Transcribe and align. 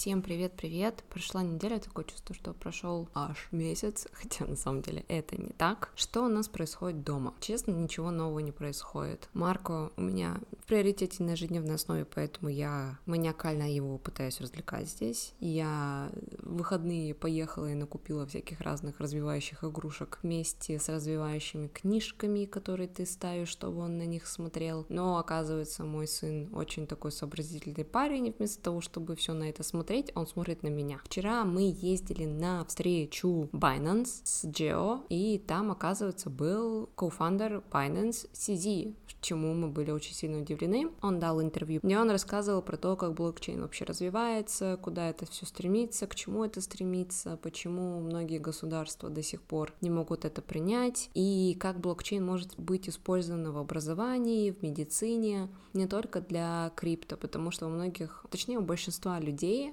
Всем 0.00 0.22
привет-привет! 0.22 1.02
Прошла 1.10 1.42
неделя, 1.42 1.80
такое 1.80 2.04
чувство, 2.04 2.32
что 2.32 2.52
прошел 2.52 3.08
аж 3.14 3.48
месяц, 3.50 4.06
хотя 4.12 4.46
на 4.46 4.54
самом 4.54 4.80
деле 4.80 5.04
это 5.08 5.36
не 5.36 5.48
так. 5.48 5.90
Что 5.96 6.22
у 6.22 6.28
нас 6.28 6.46
происходит 6.46 7.02
дома? 7.02 7.34
Честно, 7.40 7.72
ничего 7.72 8.12
нового 8.12 8.38
не 8.38 8.52
происходит. 8.52 9.28
Марко 9.32 9.90
у 9.96 10.00
меня 10.00 10.36
в 10.62 10.66
приоритете 10.66 11.24
на 11.24 11.30
ежедневной 11.30 11.74
основе, 11.74 12.04
поэтому 12.04 12.48
я 12.48 12.96
маниакально 13.06 13.74
его 13.74 13.98
пытаюсь 13.98 14.40
развлекать 14.40 14.88
здесь. 14.88 15.34
Я 15.40 16.12
в 16.38 16.58
выходные 16.58 17.12
поехала 17.12 17.68
и 17.68 17.74
накупила 17.74 18.24
всяких 18.24 18.60
разных 18.60 19.00
развивающих 19.00 19.64
игрушек 19.64 20.20
вместе 20.22 20.78
с 20.78 20.88
развивающими 20.88 21.66
книжками, 21.66 22.44
которые 22.44 22.86
ты 22.86 23.04
ставишь, 23.04 23.48
чтобы 23.48 23.80
он 23.80 23.98
на 23.98 24.06
них 24.06 24.28
смотрел. 24.28 24.86
Но 24.90 25.18
оказывается, 25.18 25.82
мой 25.82 26.06
сын 26.06 26.48
очень 26.54 26.86
такой 26.86 27.10
сообразительный 27.10 27.84
парень, 27.84 28.28
и 28.28 28.30
вместо 28.38 28.62
того, 28.62 28.80
чтобы 28.80 29.16
все 29.16 29.32
на 29.32 29.50
это 29.50 29.64
смотреть, 29.64 29.87
смотреть, 29.88 30.12
он 30.14 30.26
смотрит 30.26 30.62
на 30.62 30.68
меня. 30.68 31.00
Вчера 31.04 31.44
мы 31.44 31.74
ездили 31.74 32.26
на 32.26 32.62
встречу 32.66 33.48
Binance 33.52 34.20
с 34.22 34.44
Geo, 34.44 35.00
и 35.08 35.38
там, 35.38 35.70
оказывается, 35.70 36.28
был 36.28 36.90
кофаундер 36.94 37.62
Binance 37.70 38.28
CZ, 38.34 38.94
чему 39.20 39.54
мы 39.54 39.68
были 39.68 39.90
очень 39.90 40.14
сильно 40.14 40.38
удивлены. 40.38 40.90
Он 41.02 41.18
дал 41.18 41.42
интервью, 41.42 41.80
где 41.82 41.98
он 41.98 42.10
рассказывал 42.10 42.62
про 42.62 42.76
то, 42.76 42.96
как 42.96 43.14
блокчейн 43.14 43.60
вообще 43.60 43.84
развивается, 43.84 44.78
куда 44.80 45.10
это 45.10 45.26
все 45.26 45.46
стремится, 45.46 46.06
к 46.06 46.14
чему 46.14 46.44
это 46.44 46.60
стремится, 46.60 47.38
почему 47.42 48.00
многие 48.00 48.38
государства 48.38 49.08
до 49.08 49.22
сих 49.22 49.42
пор 49.42 49.72
не 49.80 49.90
могут 49.90 50.24
это 50.24 50.42
принять, 50.42 51.10
и 51.14 51.56
как 51.58 51.80
блокчейн 51.80 52.24
может 52.24 52.58
быть 52.58 52.88
использован 52.88 53.50
в 53.50 53.58
образовании, 53.58 54.50
в 54.50 54.62
медицине, 54.62 55.48
не 55.74 55.86
только 55.86 56.20
для 56.20 56.72
крипто, 56.76 57.16
потому 57.16 57.50
что 57.50 57.66
у 57.66 57.70
многих, 57.70 58.24
точнее 58.30 58.58
у 58.58 58.62
большинства 58.62 59.18
людей 59.18 59.72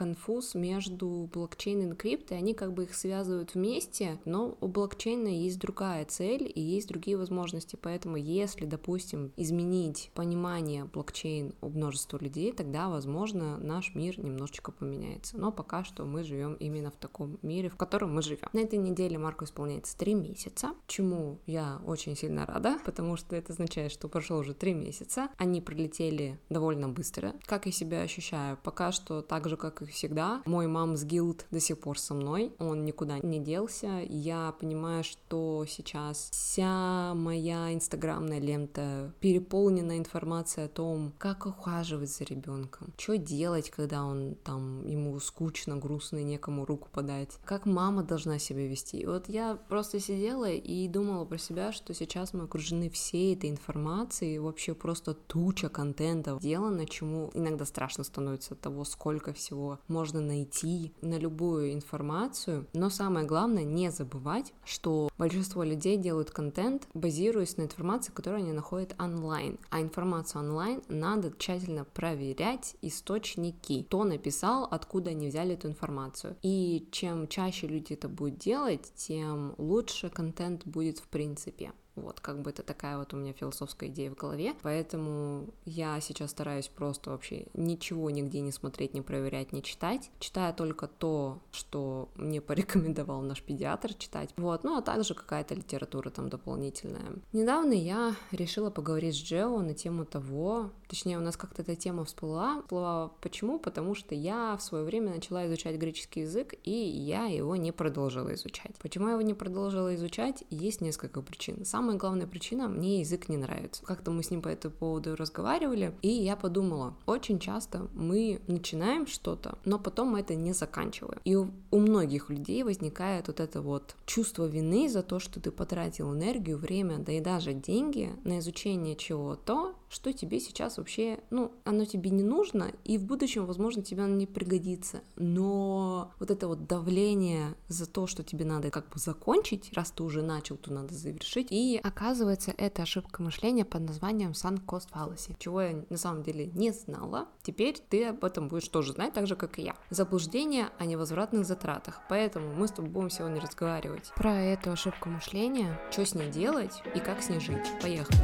конфуз 0.00 0.54
между 0.54 1.28
блокчейн 1.30 1.92
и 1.92 1.94
крипто, 1.94 2.34
они 2.34 2.54
как 2.54 2.72
бы 2.72 2.84
их 2.84 2.94
связывают 2.94 3.54
вместе, 3.54 4.18
но 4.24 4.56
у 4.62 4.66
блокчейна 4.66 5.28
есть 5.28 5.58
другая 5.58 6.06
цель 6.06 6.50
и 6.54 6.58
есть 6.58 6.88
другие 6.88 7.18
возможности, 7.18 7.76
поэтому 7.76 8.16
если, 8.16 8.64
допустим, 8.64 9.30
изменить 9.36 10.10
понимание 10.14 10.86
блокчейн 10.86 11.54
у 11.60 11.68
множества 11.68 12.16
людей, 12.16 12.50
тогда, 12.52 12.88
возможно, 12.88 13.58
наш 13.58 13.94
мир 13.94 14.18
немножечко 14.18 14.72
поменяется. 14.72 15.36
Но 15.36 15.52
пока 15.52 15.84
что 15.84 16.06
мы 16.06 16.24
живем 16.24 16.54
именно 16.54 16.90
в 16.90 16.96
таком 16.96 17.38
мире, 17.42 17.68
в 17.68 17.76
котором 17.76 18.14
мы 18.14 18.22
живем. 18.22 18.48
На 18.54 18.60
этой 18.60 18.78
неделе 18.78 19.18
Марку 19.18 19.44
исполняется 19.44 19.98
три 19.98 20.14
месяца, 20.14 20.70
чему 20.86 21.40
я 21.44 21.78
очень 21.84 22.16
сильно 22.16 22.46
рада, 22.46 22.78
потому 22.86 23.18
что 23.18 23.36
это 23.36 23.52
означает, 23.52 23.92
что 23.92 24.08
прошло 24.08 24.38
уже 24.38 24.54
три 24.54 24.72
месяца. 24.72 25.28
Они 25.36 25.60
пролетели 25.60 26.40
довольно 26.48 26.88
быстро. 26.88 27.34
Как 27.44 27.66
я 27.66 27.72
себя 27.72 28.00
ощущаю? 28.00 28.56
Пока 28.62 28.92
что 28.92 29.20
так 29.20 29.46
же, 29.46 29.58
как 29.58 29.82
и 29.82 29.89
всегда. 29.90 30.42
Мой 30.46 30.66
мамс 30.66 31.02
гилд 31.02 31.46
до 31.50 31.60
сих 31.60 31.78
пор 31.78 31.98
со 31.98 32.14
мной, 32.14 32.52
он 32.58 32.84
никуда 32.84 33.18
не 33.18 33.40
делся. 33.40 34.00
Я 34.08 34.54
понимаю, 34.60 35.04
что 35.04 35.64
сейчас 35.68 36.30
вся 36.32 37.14
моя 37.14 37.72
инстаграмная 37.74 38.40
лента 38.40 39.12
переполнена 39.20 39.98
информацией 39.98 40.66
о 40.66 40.68
том, 40.68 41.12
как 41.18 41.46
ухаживать 41.46 42.10
за 42.10 42.24
ребенком, 42.24 42.92
что 42.96 43.16
делать, 43.16 43.70
когда 43.70 44.04
он 44.04 44.36
там, 44.44 44.86
ему 44.86 45.18
скучно, 45.20 45.76
грустно 45.76 46.22
некому 46.22 46.64
руку 46.64 46.88
подать, 46.92 47.38
как 47.44 47.66
мама 47.66 48.02
должна 48.02 48.38
себя 48.38 48.66
вести. 48.66 48.98
И 48.98 49.06
вот 49.06 49.28
я 49.28 49.56
просто 49.68 50.00
сидела 50.00 50.50
и 50.50 50.88
думала 50.88 51.24
про 51.24 51.38
себя, 51.38 51.72
что 51.72 51.94
сейчас 51.94 52.32
мы 52.32 52.44
окружены 52.44 52.90
всей 52.90 53.34
этой 53.34 53.50
информацией, 53.50 54.38
вообще 54.38 54.74
просто 54.74 55.14
туча 55.14 55.68
контента 55.68 56.36
сделано, 56.38 56.86
чему 56.86 57.30
иногда 57.34 57.64
страшно 57.64 58.04
становится 58.04 58.54
от 58.54 58.60
того, 58.60 58.84
сколько 58.84 59.32
всего 59.32 59.78
можно 59.88 60.20
найти 60.20 60.92
на 61.02 61.18
любую 61.18 61.72
информацию, 61.72 62.66
но 62.72 62.90
самое 62.90 63.26
главное 63.26 63.64
не 63.64 63.90
забывать, 63.90 64.52
что 64.64 65.10
большинство 65.18 65.62
людей 65.62 65.96
делают 65.96 66.30
контент, 66.30 66.88
базируясь 66.94 67.56
на 67.56 67.62
информации, 67.62 68.12
которую 68.12 68.42
они 68.42 68.52
находят 68.52 68.94
онлайн. 68.98 69.58
А 69.70 69.80
информацию 69.80 70.42
онлайн 70.42 70.82
надо 70.88 71.32
тщательно 71.36 71.84
проверять 71.84 72.76
источники. 72.82 73.82
Кто 73.84 74.04
написал, 74.04 74.66
откуда 74.70 75.10
они 75.10 75.28
взяли 75.28 75.54
эту 75.54 75.68
информацию. 75.68 76.36
И 76.42 76.88
чем 76.90 77.28
чаще 77.28 77.66
люди 77.66 77.94
это 77.94 78.08
будут 78.08 78.38
делать, 78.38 78.92
тем 78.96 79.54
лучше 79.58 80.10
контент 80.10 80.66
будет 80.66 80.98
в 80.98 81.08
принципе. 81.08 81.72
Вот, 82.00 82.20
как 82.20 82.40
бы 82.40 82.50
это 82.50 82.62
такая 82.62 82.98
вот 82.98 83.14
у 83.14 83.16
меня 83.16 83.32
философская 83.32 83.88
идея 83.88 84.10
в 84.10 84.16
голове. 84.16 84.54
Поэтому 84.62 85.46
я 85.64 86.00
сейчас 86.00 86.30
стараюсь 86.30 86.68
просто 86.68 87.10
вообще 87.10 87.46
ничего 87.54 88.10
нигде 88.10 88.40
не 88.40 88.52
смотреть, 88.52 88.94
не 88.94 89.02
проверять, 89.02 89.52
не 89.52 89.62
читать. 89.62 90.10
Читаю 90.18 90.54
только 90.54 90.86
то, 90.86 91.38
что 91.52 92.08
мне 92.14 92.40
порекомендовал 92.40 93.22
наш 93.22 93.42
педиатр 93.42 93.94
читать. 93.94 94.30
Вот, 94.36 94.64
ну 94.64 94.76
а 94.76 94.82
также 94.82 95.14
какая-то 95.14 95.54
литература 95.54 96.10
там 96.10 96.28
дополнительная. 96.28 97.12
Недавно 97.32 97.72
я 97.72 98.14
решила 98.30 98.70
поговорить 98.70 99.14
с 99.14 99.18
Джео 99.18 99.60
на 99.60 99.74
тему 99.74 100.04
того, 100.04 100.70
точнее 100.88 101.18
у 101.18 101.22
нас 101.22 101.36
как-то 101.36 101.62
эта 101.62 101.76
тема 101.76 102.04
всплыла. 102.04 102.60
Всплыла 102.62 103.12
почему? 103.20 103.58
Потому 103.58 103.94
что 103.94 104.14
я 104.14 104.56
в 104.56 104.62
свое 104.62 104.84
время 104.84 105.14
начала 105.14 105.46
изучать 105.46 105.76
греческий 105.76 106.20
язык, 106.20 106.54
и 106.64 106.70
я 106.70 107.26
его 107.26 107.56
не 107.56 107.72
продолжила 107.72 108.34
изучать. 108.34 108.76
Почему 108.78 109.06
я 109.06 109.12
его 109.12 109.22
не 109.22 109.34
продолжила 109.34 109.94
изучать? 109.94 110.44
Есть 110.50 110.80
несколько 110.80 111.22
причин. 111.22 111.64
Самое 111.64 111.89
самая 111.90 111.98
главная 111.98 112.26
причина, 112.28 112.68
мне 112.68 113.00
язык 113.00 113.28
не 113.28 113.36
нравится. 113.36 113.84
Как-то 113.84 114.12
мы 114.12 114.22
с 114.22 114.30
ним 114.30 114.42
по 114.42 114.48
этому 114.48 114.74
поводу 114.74 115.16
разговаривали, 115.16 115.92
и 116.02 116.08
я 116.08 116.36
подумала, 116.36 116.94
очень 117.06 117.40
часто 117.40 117.88
мы 117.94 118.40
начинаем 118.46 119.08
что-то, 119.08 119.58
но 119.64 119.78
потом 119.78 120.10
мы 120.10 120.20
это 120.20 120.36
не 120.36 120.52
заканчиваем. 120.52 121.20
И 121.24 121.34
у, 121.34 121.50
у 121.72 121.78
многих 121.80 122.30
людей 122.30 122.62
возникает 122.62 123.26
вот 123.26 123.40
это 123.40 123.60
вот 123.60 123.96
чувство 124.06 124.46
вины 124.46 124.88
за 124.88 125.02
то, 125.02 125.18
что 125.18 125.40
ты 125.40 125.50
потратил 125.50 126.14
энергию, 126.14 126.58
время, 126.58 126.98
да 126.98 127.12
и 127.12 127.20
даже 127.20 127.54
деньги 127.54 128.12
на 128.22 128.38
изучение 128.38 128.94
чего-то, 128.94 129.74
что 129.90 130.12
тебе 130.12 130.38
сейчас 130.38 130.78
вообще, 130.78 131.18
ну, 131.30 131.50
оно 131.64 131.84
тебе 131.84 132.10
не 132.10 132.22
нужно, 132.22 132.72
и 132.84 132.96
в 132.96 133.04
будущем, 133.04 133.44
возможно, 133.44 133.82
тебе 133.82 134.04
оно 134.04 134.14
не 134.14 134.26
пригодится. 134.26 135.00
Но 135.16 136.12
вот 136.20 136.30
это 136.30 136.46
вот 136.46 136.68
давление 136.68 137.54
за 137.66 137.86
то, 137.86 138.06
что 138.06 138.22
тебе 138.22 138.44
надо 138.44 138.70
как 138.70 138.88
бы 138.88 139.00
закончить, 139.00 139.72
раз 139.72 139.90
ты 139.90 140.04
уже 140.04 140.22
начал, 140.22 140.56
то 140.56 140.72
надо 140.72 140.94
завершить. 140.94 141.50
И 141.50 141.56
оказывается, 141.78 142.52
это 142.56 142.82
ошибка 142.82 143.22
мышления 143.22 143.64
под 143.64 143.82
названием 143.82 144.32
sunk 144.32 144.64
cost 144.64 144.88
fallacy, 144.92 145.34
чего 145.38 145.62
я 145.62 145.84
на 145.88 145.96
самом 145.96 146.22
деле 146.22 146.46
не 146.46 146.72
знала. 146.72 147.28
Теперь 147.42 147.78
ты 147.88 148.06
об 148.06 148.24
этом 148.24 148.48
будешь 148.48 148.68
тоже 148.68 148.92
знать, 148.92 149.12
так 149.12 149.26
же, 149.26 149.36
как 149.36 149.58
и 149.58 149.62
я. 149.62 149.74
Заблуждение 149.90 150.68
о 150.78 150.86
невозвратных 150.86 151.44
затратах. 151.44 152.00
Поэтому 152.08 152.52
мы 152.54 152.68
с 152.68 152.72
тобой 152.72 152.90
будем 152.90 153.10
сегодня 153.10 153.40
разговаривать 153.40 154.12
про 154.14 154.34
эту 154.34 154.72
ошибку 154.72 155.08
мышления, 155.08 155.80
что 155.90 156.04
с 156.04 156.14
ней 156.14 156.30
делать 156.30 156.82
и 156.94 156.98
как 156.98 157.22
с 157.22 157.28
ней 157.28 157.40
жить. 157.40 157.66
Поехали. 157.80 158.18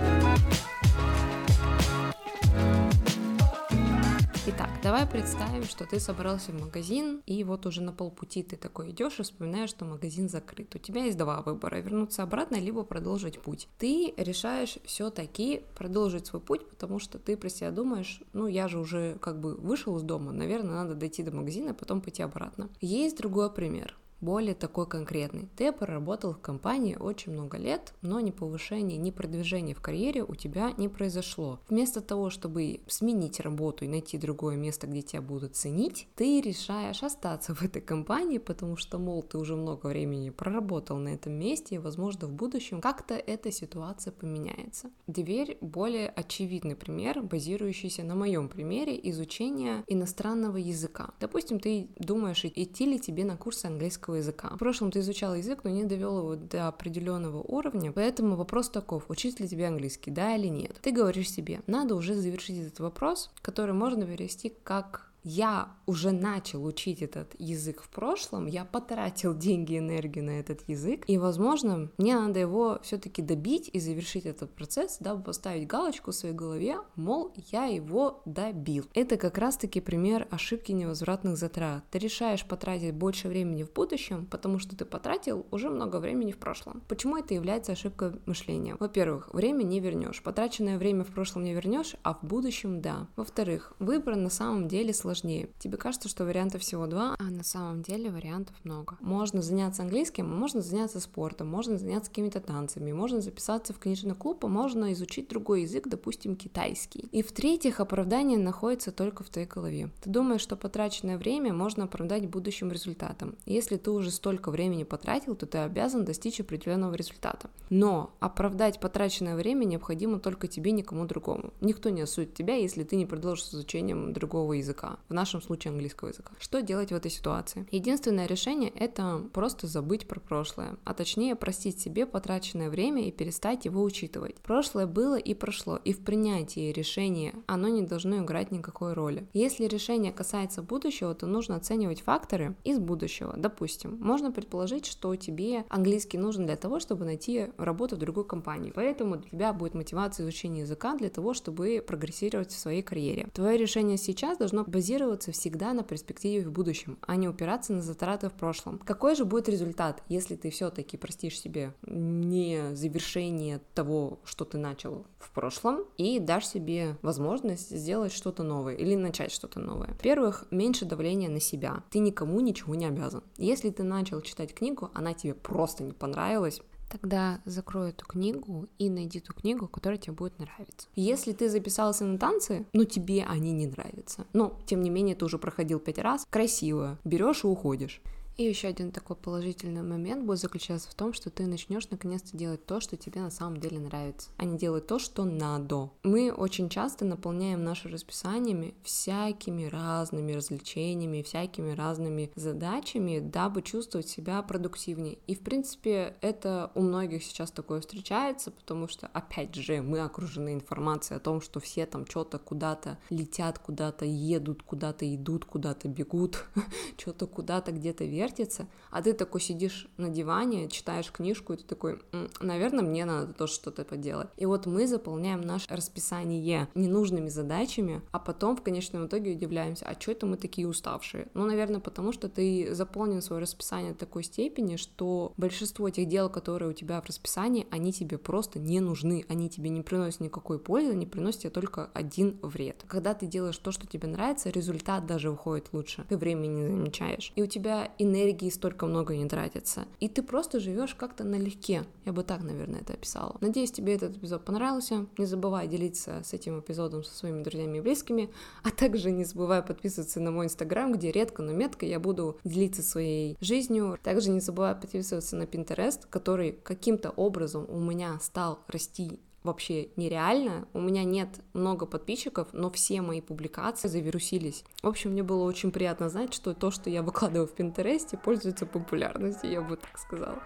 Итак, 4.48 4.70
давай 4.80 5.08
представим, 5.08 5.64
что 5.64 5.86
ты 5.86 5.98
собрался 5.98 6.52
в 6.52 6.60
магазин, 6.60 7.20
и 7.26 7.42
вот 7.42 7.66
уже 7.66 7.82
на 7.82 7.92
полпути 7.92 8.44
ты 8.44 8.54
такой 8.54 8.92
идешь 8.92 9.18
и 9.18 9.24
вспоминаешь, 9.24 9.70
что 9.70 9.84
магазин 9.84 10.28
закрыт. 10.28 10.72
У 10.76 10.78
тебя 10.78 11.02
есть 11.02 11.18
два 11.18 11.42
выбора, 11.42 11.80
вернуться 11.80 12.22
обратно, 12.22 12.54
либо 12.54 12.84
продолжить 12.84 13.40
путь. 13.40 13.66
Ты 13.76 14.14
решаешь 14.16 14.78
все-таки 14.84 15.64
продолжить 15.74 16.28
свой 16.28 16.40
путь, 16.40 16.64
потому 16.68 17.00
что 17.00 17.18
ты 17.18 17.36
про 17.36 17.48
себя 17.48 17.72
думаешь, 17.72 18.22
ну 18.34 18.46
я 18.46 18.68
же 18.68 18.78
уже 18.78 19.18
как 19.20 19.40
бы 19.40 19.56
вышел 19.56 19.96
из 19.96 20.02
дома, 20.02 20.30
наверное, 20.30 20.76
надо 20.76 20.94
дойти 20.94 21.24
до 21.24 21.32
магазина, 21.32 21.74
потом 21.74 22.00
пойти 22.00 22.22
обратно. 22.22 22.70
Есть 22.80 23.18
другой 23.18 23.52
пример 23.52 23.96
более 24.20 24.54
такой 24.54 24.86
конкретный. 24.86 25.48
Ты 25.56 25.72
проработал 25.72 26.32
в 26.32 26.40
компании 26.40 26.96
очень 26.96 27.32
много 27.32 27.58
лет, 27.58 27.94
но 28.02 28.20
ни 28.20 28.30
повышения, 28.30 28.96
ни 28.96 29.10
продвижения 29.10 29.74
в 29.74 29.80
карьере 29.80 30.22
у 30.24 30.34
тебя 30.34 30.72
не 30.76 30.88
произошло. 30.88 31.60
Вместо 31.68 32.00
того, 32.00 32.30
чтобы 32.30 32.80
сменить 32.86 33.40
работу 33.40 33.84
и 33.84 33.88
найти 33.88 34.18
другое 34.18 34.56
место, 34.56 34.86
где 34.86 35.02
тебя 35.02 35.22
будут 35.22 35.56
ценить, 35.56 36.08
ты 36.14 36.40
решаешь 36.40 37.02
остаться 37.02 37.54
в 37.54 37.62
этой 37.62 37.82
компании, 37.82 38.38
потому 38.38 38.76
что, 38.76 38.98
мол, 38.98 39.22
ты 39.22 39.38
уже 39.38 39.56
много 39.56 39.86
времени 39.86 40.30
проработал 40.30 40.96
на 40.96 41.10
этом 41.10 41.32
месте, 41.32 41.76
и, 41.76 41.78
возможно, 41.78 42.26
в 42.26 42.32
будущем 42.32 42.80
как-то 42.80 43.14
эта 43.14 43.50
ситуация 43.50 44.12
поменяется. 44.12 44.90
Теперь 45.06 45.58
более 45.60 46.08
очевидный 46.08 46.76
пример, 46.76 47.22
базирующийся 47.22 48.02
на 48.02 48.14
моем 48.14 48.48
примере 48.48 48.98
изучения 49.10 49.84
иностранного 49.86 50.56
языка. 50.56 51.14
Допустим, 51.20 51.60
ты 51.60 51.88
думаешь, 51.98 52.44
идти 52.44 52.86
ли 52.86 52.98
тебе 52.98 53.24
на 53.24 53.36
курсы 53.36 53.66
английского 53.66 54.05
английского 54.06 54.14
языка. 54.16 54.48
В 54.54 54.58
прошлом 54.58 54.90
ты 54.90 55.00
изучал 55.00 55.34
язык, 55.34 55.64
но 55.64 55.70
не 55.70 55.84
довел 55.84 56.18
его 56.18 56.36
до 56.36 56.68
определенного 56.68 57.42
уровня, 57.42 57.92
поэтому 57.92 58.36
вопрос 58.36 58.70
таков, 58.70 59.04
учить 59.08 59.40
ли 59.40 59.48
тебе 59.48 59.66
английский, 59.66 60.10
да 60.10 60.36
или 60.36 60.48
нет. 60.48 60.76
Ты 60.82 60.92
говоришь 60.92 61.30
себе, 61.30 61.60
надо 61.66 61.94
уже 61.94 62.14
завершить 62.14 62.58
этот 62.58 62.80
вопрос, 62.80 63.30
который 63.42 63.74
можно 63.74 64.06
перевести 64.06 64.52
как 64.64 65.10
я 65.26 65.70
уже 65.86 66.12
начал 66.12 66.64
учить 66.64 67.02
этот 67.02 67.34
язык 67.40 67.82
в 67.82 67.88
прошлом, 67.88 68.46
я 68.46 68.64
потратил 68.64 69.36
деньги 69.36 69.72
и 69.72 69.78
энергию 69.78 70.24
на 70.24 70.38
этот 70.38 70.68
язык, 70.68 71.02
и, 71.08 71.18
возможно, 71.18 71.90
мне 71.98 72.14
надо 72.14 72.38
его 72.38 72.78
все-таки 72.84 73.22
добить 73.22 73.68
и 73.72 73.80
завершить 73.80 74.24
этот 74.24 74.54
процесс, 74.54 74.98
дабы 75.00 75.24
поставить 75.24 75.66
галочку 75.66 76.12
в 76.12 76.14
своей 76.14 76.34
голове, 76.34 76.78
мол, 76.94 77.34
я 77.50 77.64
его 77.64 78.22
добил. 78.24 78.84
Это 78.94 79.16
как 79.16 79.36
раз-таки 79.38 79.80
пример 79.80 80.28
ошибки 80.30 80.70
невозвратных 80.70 81.36
затрат. 81.36 81.82
Ты 81.90 81.98
решаешь 81.98 82.46
потратить 82.46 82.94
больше 82.94 83.26
времени 83.26 83.64
в 83.64 83.72
будущем, 83.72 84.26
потому 84.26 84.60
что 84.60 84.76
ты 84.76 84.84
потратил 84.84 85.44
уже 85.50 85.70
много 85.70 85.96
времени 85.96 86.30
в 86.30 86.38
прошлом. 86.38 86.82
Почему 86.86 87.16
это 87.16 87.34
является 87.34 87.72
ошибкой 87.72 88.12
мышления? 88.26 88.76
Во-первых, 88.78 89.34
время 89.34 89.64
не 89.64 89.80
вернешь. 89.80 90.22
Потраченное 90.22 90.78
время 90.78 91.02
в 91.02 91.08
прошлом 91.08 91.42
не 91.42 91.52
вернешь, 91.52 91.96
а 92.04 92.14
в 92.14 92.22
будущем 92.22 92.80
да. 92.80 93.08
Во-вторых, 93.16 93.72
выбор 93.80 94.14
на 94.14 94.30
самом 94.30 94.68
деле 94.68 94.94
сложнее. 95.16 95.48
Тебе 95.58 95.76
кажется, 95.76 96.08
что 96.08 96.24
вариантов 96.24 96.62
всего 96.62 96.86
два, 96.86 97.16
а 97.18 97.24
на 97.24 97.42
самом 97.42 97.82
деле 97.82 98.10
вариантов 98.10 98.54
много. 98.64 98.96
Можно 99.00 99.42
заняться 99.42 99.82
английским, 99.82 100.28
можно 100.28 100.60
заняться 100.60 101.00
спортом, 101.00 101.48
можно 101.48 101.78
заняться 101.78 102.10
какими-то 102.10 102.40
танцами, 102.40 102.92
можно 102.92 103.20
записаться 103.20 103.72
в 103.72 103.78
книжный 103.78 104.14
клуб, 104.14 104.44
а 104.44 104.48
можно 104.48 104.92
изучить 104.92 105.28
другой 105.28 105.62
язык, 105.62 105.88
допустим, 105.88 106.36
китайский. 106.36 107.08
И 107.12 107.22
в-третьих, 107.22 107.80
оправдание 107.80 108.38
находится 108.38 108.92
только 108.92 109.24
в 109.24 109.28
твоей 109.28 109.48
голове. 109.48 109.90
Ты 110.02 110.10
думаешь, 110.10 110.40
что 110.40 110.56
потраченное 110.56 111.18
время 111.18 111.52
можно 111.52 111.84
оправдать 111.84 112.28
будущим 112.28 112.70
результатом. 112.70 113.36
Если 113.46 113.76
ты 113.76 113.90
уже 113.90 114.10
столько 114.10 114.50
времени 114.50 114.84
потратил, 114.84 115.34
то 115.34 115.46
ты 115.46 115.58
обязан 115.58 116.04
достичь 116.04 116.40
определенного 116.40 116.94
результата. 116.94 117.50
Но 117.70 118.10
оправдать 118.20 118.80
потраченное 118.80 119.36
время 119.36 119.64
необходимо 119.64 120.18
только 120.18 120.46
тебе, 120.46 120.72
никому 120.72 121.06
другому. 121.06 121.52
Никто 121.60 121.90
не 121.90 122.02
осудит 122.02 122.34
тебя, 122.34 122.56
если 122.56 122.84
ты 122.84 122.96
не 122.96 123.06
продолжишь 123.06 123.46
с 123.46 123.54
изучением 123.54 124.12
другого 124.12 124.54
языка, 124.54 124.95
в 125.08 125.14
нашем 125.14 125.40
случае 125.42 125.72
английского 125.72 126.08
языка. 126.08 126.32
Что 126.38 126.62
делать 126.62 126.90
в 126.90 126.94
этой 126.94 127.10
ситуации? 127.10 127.66
Единственное 127.70 128.26
решение— 128.26 128.70
это 128.74 129.22
просто 129.32 129.66
забыть 129.66 130.06
про 130.06 130.20
прошлое, 130.20 130.76
а 130.84 130.94
точнее 130.94 131.36
простить 131.36 131.80
себе 131.80 132.06
потраченное 132.06 132.70
время 132.70 133.06
и 133.06 133.12
перестать 133.12 133.64
его 133.64 133.82
учитывать. 133.82 134.36
Прошлое 134.36 134.86
было 134.86 135.16
и 135.16 135.34
прошло, 135.34 135.78
и 135.84 135.92
в 135.92 136.00
принятии 136.00 136.72
решения 136.72 137.34
оно 137.46 137.68
не 137.68 137.82
должно 137.82 138.18
играть 138.18 138.50
никакой 138.50 138.92
роли. 138.92 139.26
Если 139.32 139.66
решение 139.66 140.12
касается 140.12 140.62
будущего, 140.62 141.14
то 141.14 141.26
нужно 141.26 141.56
оценивать 141.56 142.00
факторы 142.00 142.54
из 142.64 142.78
будущего. 142.78 143.34
Допустим, 143.36 143.98
можно 144.00 144.32
предположить, 144.32 144.86
что 144.86 145.14
тебе 145.16 145.64
английский 145.68 146.18
нужен 146.18 146.46
для 146.46 146.56
того, 146.56 146.80
чтобы 146.80 147.04
найти 147.04 147.46
работу 147.56 147.96
в 147.96 147.98
другой 147.98 148.24
компании, 148.24 148.72
поэтому 148.74 149.16
для 149.16 149.30
тебя 149.30 149.52
будет 149.52 149.74
мотивация 149.74 150.24
изучения 150.24 150.60
языка 150.60 150.94
для 150.96 151.10
того, 151.10 151.34
чтобы 151.34 151.82
прогрессировать 151.86 152.50
в 152.50 152.58
своей 152.58 152.82
карьере. 152.82 153.28
Твое 153.34 153.56
решение 153.56 153.96
сейчас 153.96 154.38
должно 154.38 154.64
базироваться 154.64 154.85
всегда 155.32 155.72
на 155.72 155.82
перспективе 155.82 156.46
в 156.46 156.52
будущем, 156.52 156.98
а 157.02 157.16
не 157.16 157.28
упираться 157.28 157.72
на 157.72 157.82
затраты 157.82 158.28
в 158.28 158.32
прошлом. 158.32 158.78
Какой 158.78 159.14
же 159.14 159.24
будет 159.24 159.48
результат, 159.48 160.02
если 160.08 160.36
ты 160.36 160.50
все-таки 160.50 160.96
простишь 160.96 161.40
себе 161.40 161.74
не 161.86 162.74
завершение 162.74 163.60
того, 163.74 164.20
что 164.24 164.44
ты 164.44 164.58
начал 164.58 165.06
в 165.18 165.30
прошлом, 165.30 165.84
и 165.96 166.18
дашь 166.18 166.46
себе 166.46 166.96
возможность 167.02 167.70
сделать 167.76 168.12
что-то 168.12 168.42
новое 168.42 168.74
или 168.74 168.94
начать 168.94 169.32
что-то 169.32 169.60
новое? 169.60 169.88
Во-первых, 169.88 170.46
меньше 170.50 170.84
давления 170.84 171.28
на 171.28 171.40
себя. 171.40 171.82
Ты 171.90 171.98
никому 171.98 172.40
ничего 172.40 172.74
не 172.74 172.86
обязан. 172.86 173.22
Если 173.36 173.70
ты 173.70 173.82
начал 173.82 174.20
читать 174.20 174.54
книгу, 174.54 174.90
она 174.94 175.14
тебе 175.14 175.34
просто 175.34 175.84
не 175.84 175.92
понравилась, 175.92 176.60
Тогда 176.88 177.40
закрой 177.44 177.90
эту 177.90 178.06
книгу 178.06 178.68
и 178.78 178.88
найди 178.88 179.20
ту 179.20 179.32
книгу, 179.32 179.68
которая 179.68 179.98
тебе 179.98 180.12
будет 180.12 180.38
нравиться. 180.38 180.88
Если 180.94 181.32
ты 181.32 181.48
записался 181.48 182.04
на 182.04 182.18
танцы, 182.18 182.66
но 182.72 182.84
тебе 182.84 183.24
они 183.24 183.52
не 183.52 183.66
нравятся, 183.66 184.26
но 184.32 184.58
тем 184.66 184.82
не 184.82 184.90
менее 184.90 185.16
ты 185.16 185.24
уже 185.24 185.38
проходил 185.38 185.80
пять 185.80 185.98
раз, 185.98 186.26
красиво, 186.30 186.98
берешь 187.04 187.44
и 187.44 187.46
уходишь. 187.46 188.00
И 188.36 188.44
еще 188.44 188.68
один 188.68 188.92
такой 188.92 189.16
положительный 189.16 189.82
момент 189.82 190.24
будет 190.26 190.38
заключаться 190.38 190.90
в 190.90 190.94
том, 190.94 191.14
что 191.14 191.30
ты 191.30 191.46
начнешь 191.46 191.88
наконец-то 191.88 192.36
делать 192.36 192.66
то, 192.66 192.80
что 192.80 192.98
тебе 192.98 193.22
на 193.22 193.30
самом 193.30 193.58
деле 193.58 193.78
нравится, 193.78 194.28
а 194.36 194.44
не 194.44 194.58
делать 194.58 194.86
то, 194.86 194.98
что 194.98 195.24
надо. 195.24 195.90
Мы 196.02 196.30
очень 196.30 196.68
часто 196.68 197.06
наполняем 197.06 197.64
наши 197.64 197.88
расписаниями 197.88 198.74
всякими 198.82 199.64
разными 199.64 200.32
развлечениями, 200.32 201.22
всякими 201.22 201.72
разными 201.72 202.30
задачами, 202.34 203.20
дабы 203.20 203.62
чувствовать 203.62 204.08
себя 204.08 204.42
продуктивнее. 204.42 205.16
И, 205.26 205.34
в 205.34 205.40
принципе, 205.40 206.16
это 206.20 206.70
у 206.74 206.82
многих 206.82 207.24
сейчас 207.24 207.50
такое 207.50 207.80
встречается, 207.80 208.50
потому 208.50 208.86
что, 208.86 209.06
опять 209.06 209.54
же, 209.54 209.80
мы 209.80 210.00
окружены 210.00 210.52
информацией 210.52 211.16
о 211.16 211.20
том, 211.20 211.40
что 211.40 211.58
все 211.58 211.86
там 211.86 212.06
что-то 212.06 212.38
куда-то 212.38 212.98
летят, 213.08 213.58
куда-то 213.58 214.04
едут, 214.04 214.62
куда-то 214.62 215.12
идут, 215.14 215.46
куда-то 215.46 215.88
бегут, 215.88 216.44
что-то 216.98 217.26
куда-то 217.26 217.72
где-то 217.72 218.04
вверх 218.04 218.25
вертится, 218.26 218.66
а 218.90 219.02
ты 219.02 219.12
такой 219.12 219.40
сидишь 219.40 219.88
на 219.96 220.08
диване, 220.08 220.68
читаешь 220.68 221.10
книжку, 221.12 221.52
и 221.52 221.56
ты 221.56 221.64
такой, 221.64 222.00
наверное, 222.40 222.84
мне 222.84 223.04
надо 223.04 223.32
тоже 223.32 223.54
что-то 223.54 223.84
поделать. 223.84 224.28
И 224.36 224.46
вот 224.46 224.66
мы 224.66 224.86
заполняем 224.86 225.40
наше 225.40 225.66
расписание 225.68 226.68
ненужными 226.74 227.28
задачами, 227.28 228.02
а 228.10 228.18
потом 228.18 228.56
в 228.56 228.62
конечном 228.62 229.06
итоге 229.06 229.32
удивляемся, 229.32 229.86
а 229.86 230.00
что 230.00 230.12
это 230.12 230.26
мы 230.26 230.36
такие 230.36 230.66
уставшие? 230.68 231.28
Ну, 231.34 231.46
наверное, 231.46 231.80
потому 231.80 232.12
что 232.12 232.28
ты 232.28 232.74
заполнил 232.74 233.22
свое 233.22 233.42
расписание 233.42 233.92
до 233.92 233.98
такой 233.98 234.24
степени, 234.24 234.76
что 234.76 235.32
большинство 235.36 235.88
тех 235.90 236.08
дел, 236.08 236.28
которые 236.28 236.70
у 236.70 236.74
тебя 236.74 237.00
в 237.00 237.06
расписании, 237.06 237.66
они 237.70 237.92
тебе 237.92 238.18
просто 238.18 238.58
не 238.58 238.80
нужны, 238.80 239.24
они 239.28 239.48
тебе 239.48 239.70
не 239.70 239.82
приносят 239.82 240.20
никакой 240.20 240.58
пользы, 240.58 240.92
они 240.92 241.06
приносят 241.06 241.42
тебе 241.42 241.50
только 241.50 241.90
один 241.94 242.38
вред. 242.42 242.84
Когда 242.88 243.14
ты 243.14 243.26
делаешь 243.26 243.58
то, 243.58 243.70
что 243.70 243.86
тебе 243.86 244.08
нравится, 244.08 244.50
результат 244.50 245.06
даже 245.06 245.30
выходит 245.30 245.68
лучше, 245.72 246.04
ты 246.08 246.16
времени 246.16 246.62
не 246.62 246.68
замечаешь. 246.68 247.32
И 247.36 247.42
у 247.42 247.46
тебя 247.46 247.90
энергия 247.98 248.15
энергии 248.16 248.50
столько 248.50 248.86
много 248.86 249.14
не 249.16 249.28
тратится. 249.28 249.84
И 250.00 250.08
ты 250.08 250.22
просто 250.22 250.60
живешь 250.60 250.94
как-то 250.94 251.24
налегке. 251.24 251.84
Я 252.04 252.12
бы 252.12 252.22
так, 252.22 252.42
наверное, 252.42 252.80
это 252.80 252.94
описала. 252.94 253.36
Надеюсь, 253.40 253.72
тебе 253.72 253.94
этот 253.94 254.16
эпизод 254.16 254.44
понравился. 254.44 255.06
Не 255.18 255.26
забывай 255.26 255.68
делиться 255.68 256.22
с 256.24 256.32
этим 256.32 256.60
эпизодом 256.60 257.04
со 257.04 257.14
своими 257.14 257.42
друзьями 257.42 257.78
и 257.78 257.80
близкими, 257.80 258.30
а 258.62 258.70
также 258.70 259.10
не 259.10 259.24
забывай 259.24 259.62
подписываться 259.62 260.20
на 260.20 260.30
мой 260.30 260.46
инстаграм, 260.46 260.92
где 260.92 261.10
редко, 261.10 261.42
но 261.42 261.52
метко 261.52 261.86
я 261.86 262.00
буду 262.00 262.38
делиться 262.44 262.82
своей 262.82 263.36
жизнью. 263.40 263.98
Также 264.02 264.30
не 264.30 264.40
забывай 264.40 264.74
подписываться 264.74 265.36
на 265.36 265.42
Pinterest, 265.42 266.00
который 266.08 266.52
каким-то 266.52 267.10
образом 267.10 267.66
у 267.68 267.78
меня 267.80 268.18
стал 268.20 268.60
расти 268.68 269.20
вообще 269.46 269.88
нереально. 269.96 270.68
У 270.74 270.80
меня 270.80 271.04
нет 271.04 271.40
много 271.54 271.86
подписчиков, 271.86 272.48
но 272.52 272.70
все 272.70 273.00
мои 273.00 273.20
публикации 273.20 273.88
завирусились. 273.88 274.64
В 274.82 274.88
общем, 274.88 275.12
мне 275.12 275.22
было 275.22 275.44
очень 275.44 275.70
приятно 275.70 276.10
знать, 276.10 276.34
что 276.34 276.52
то, 276.52 276.70
что 276.70 276.90
я 276.90 277.02
выкладываю 277.02 277.46
в 277.46 277.52
Пинтересте, 277.52 278.18
пользуется 278.18 278.66
популярностью, 278.66 279.50
я 279.50 279.62
бы 279.62 279.76
так 279.76 279.98
сказала. 279.98 280.42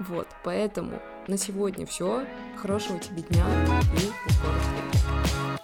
Вот, 0.00 0.26
поэтому 0.44 1.00
на 1.26 1.36
сегодня 1.36 1.86
все. 1.86 2.26
Хорошего 2.56 2.98
тебе 2.98 3.22
дня 3.22 3.46
и 3.64 3.66
до 3.66 4.32
скорых 4.32 4.62
встреч. 4.62 5.57